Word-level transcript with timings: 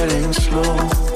Getting 0.00 0.32
slow. 0.32 1.10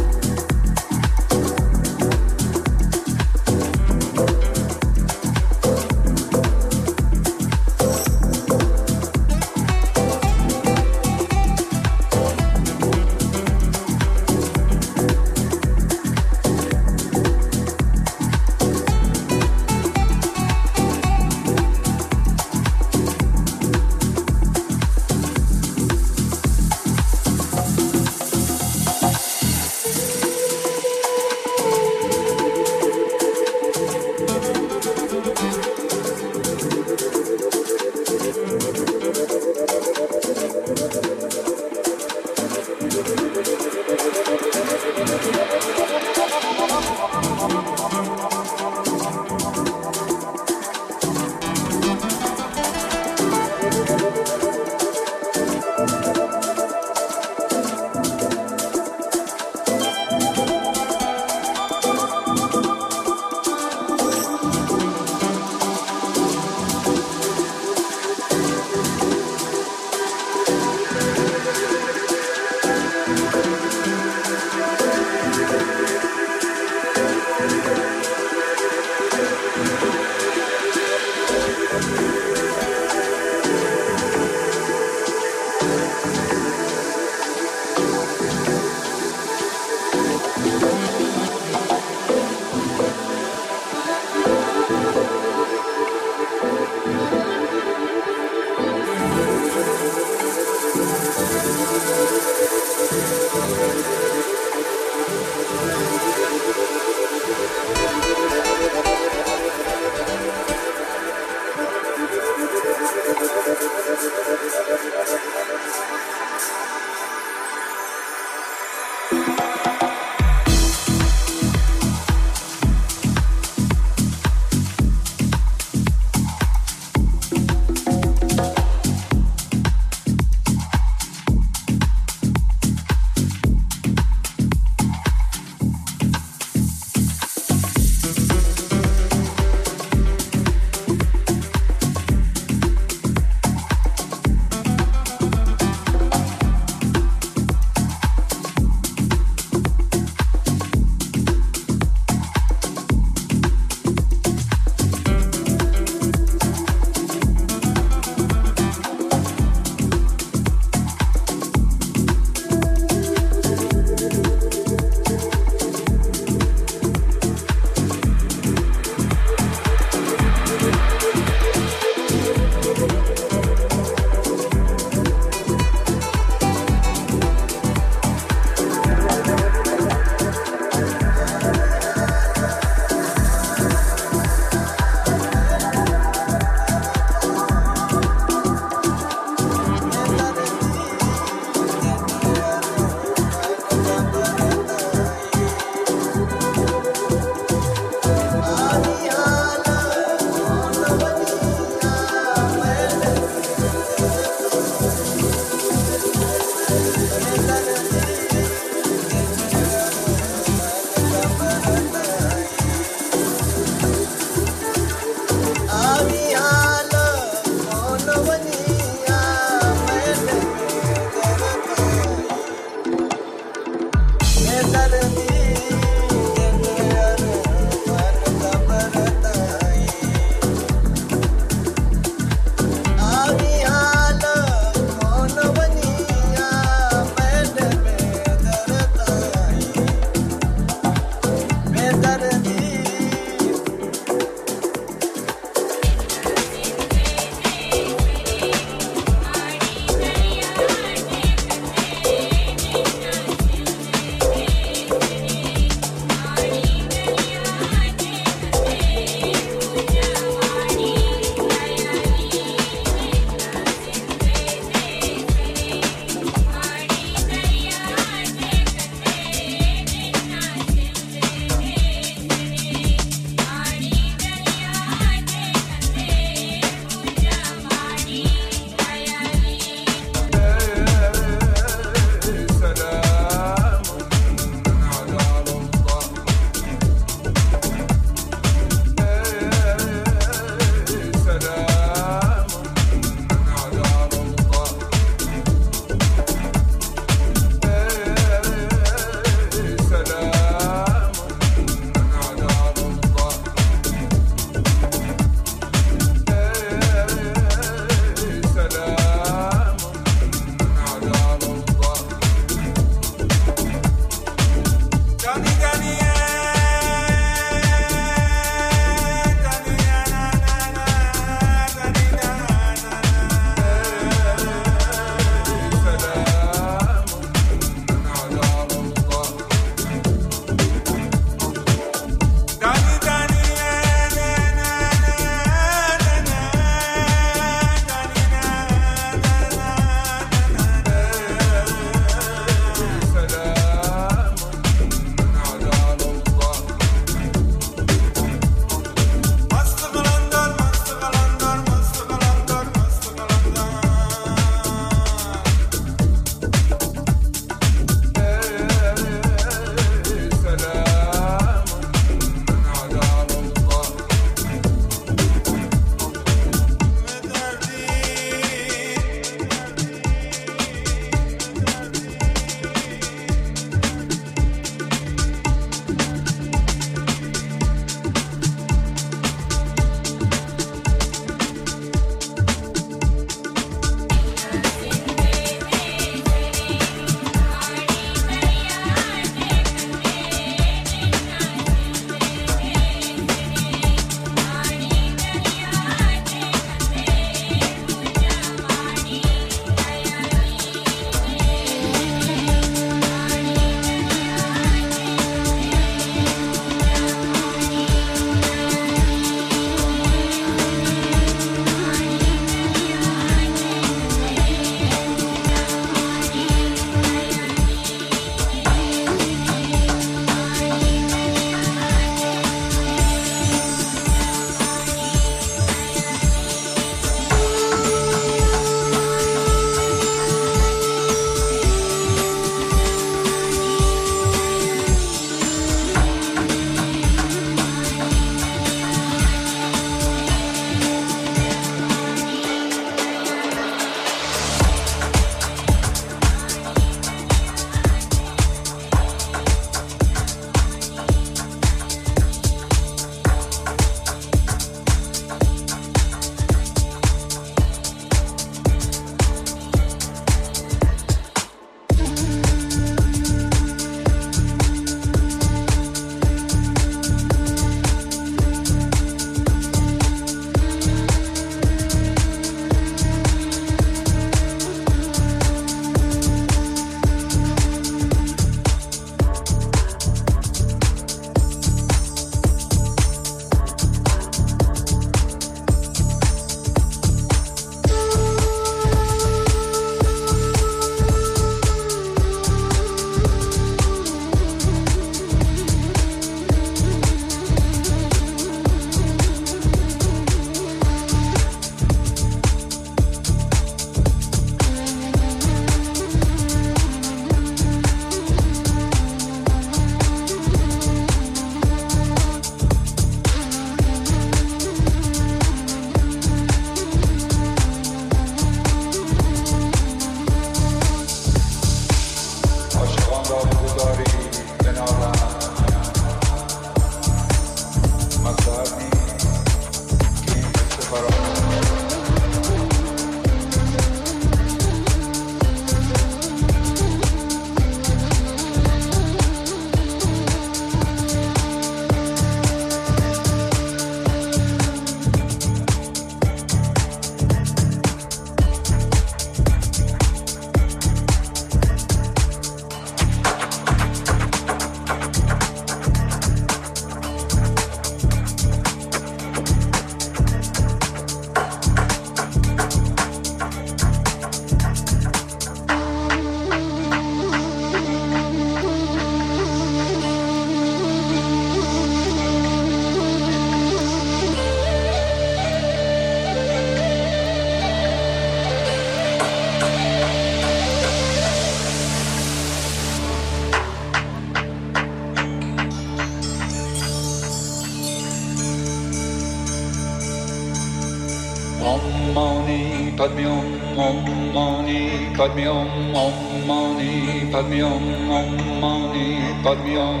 Padme 592.96 593.26
om 593.26 593.46
om 593.78 593.96
mani 594.34 594.80
padme 595.16 595.48
om 595.48 595.70
om 595.94 596.14
mani 596.48 597.26
padme 597.32 597.62
om 597.62 597.84
om 598.18 598.30
mani 598.60 599.06
padme 599.44 599.78
om 599.78 600.00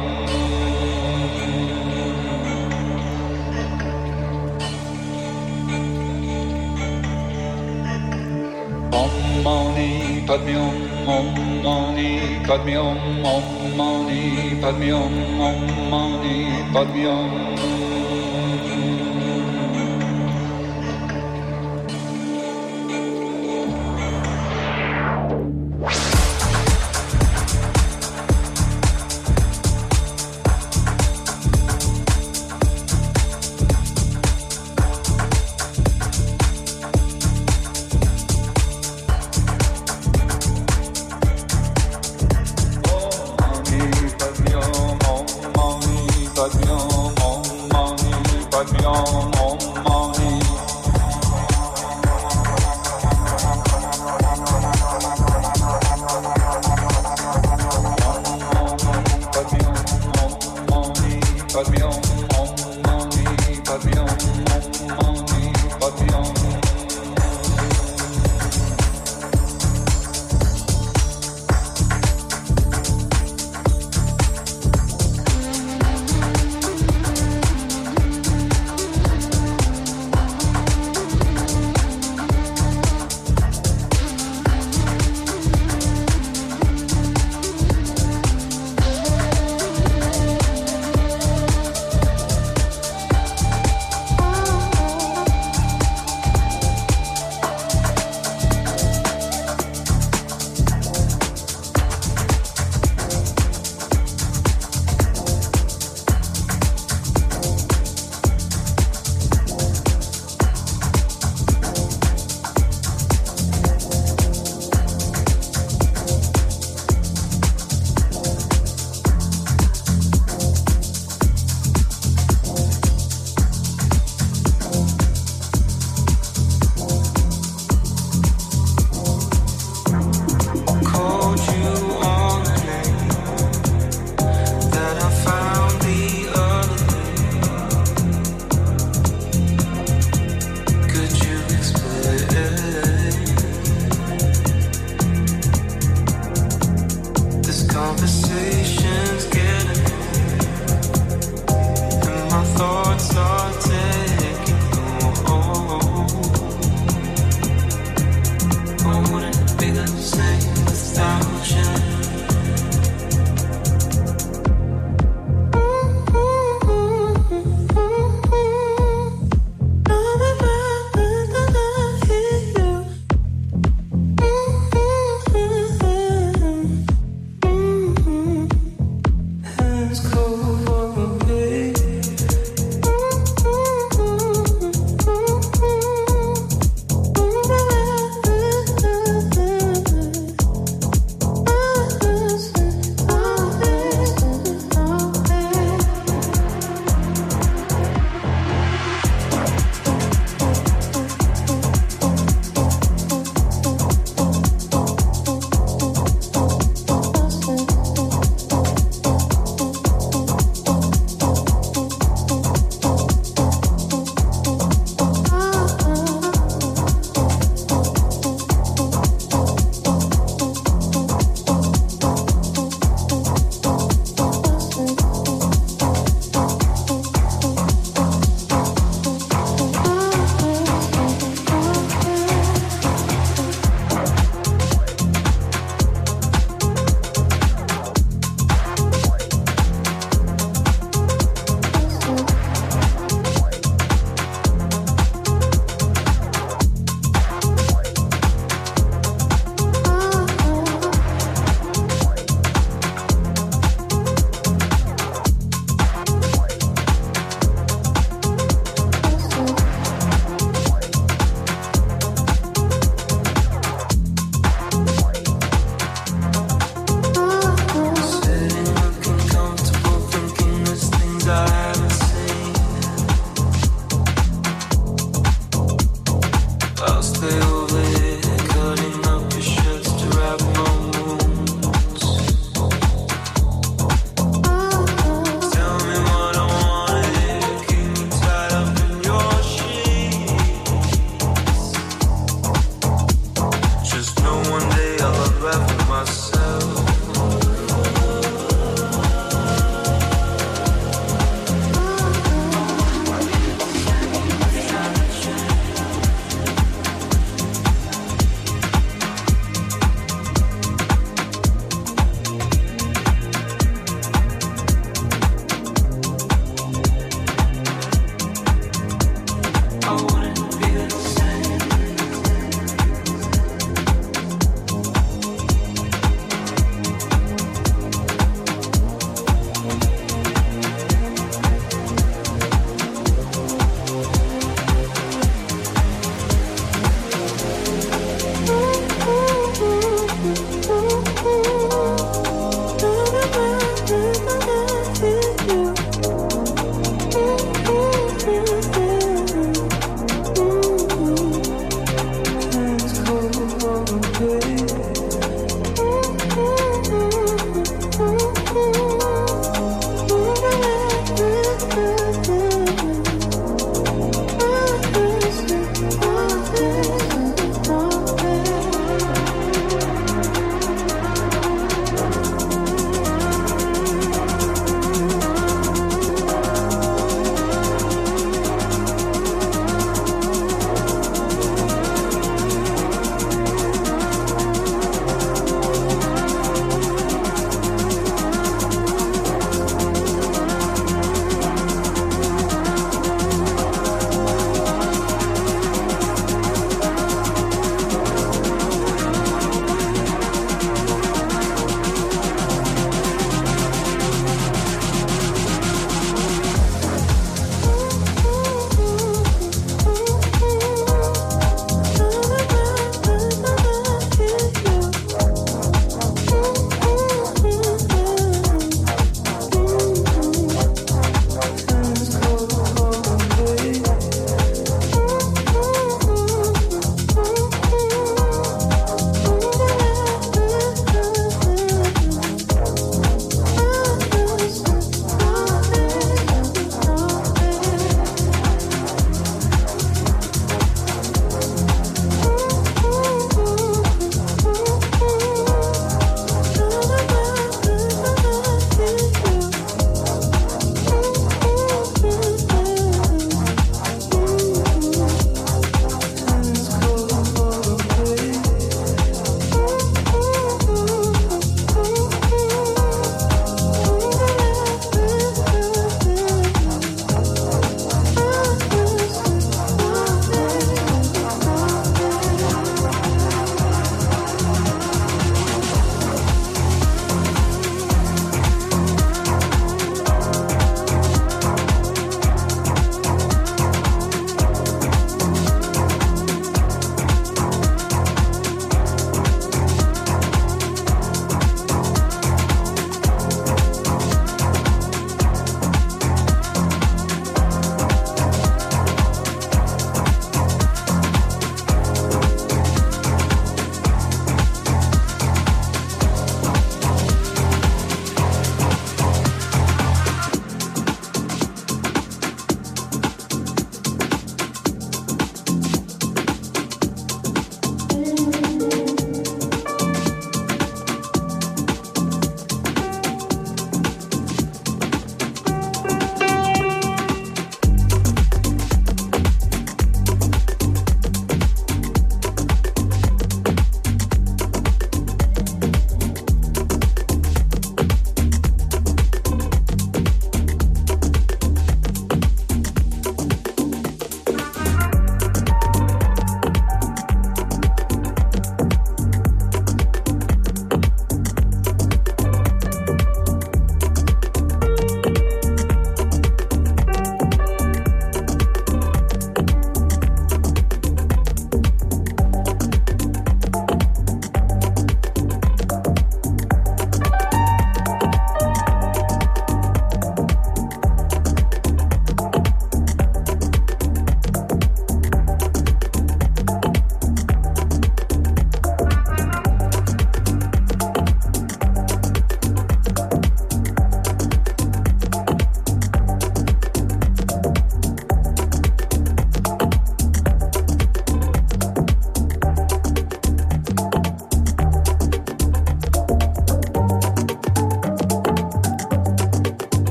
Om 9.02 9.14
mani 9.44 10.22
padme 10.26 10.56
om 10.58 10.78
om 11.16 11.28
mani 11.64 12.10
padme 12.46 12.78
om 12.78 13.26
om 13.34 13.76
mani 13.76 14.22
padme 14.62 14.92
om 14.92 15.40
om 15.40 15.90
mani 15.90 16.36
padme 16.74 17.08
om 17.08 17.81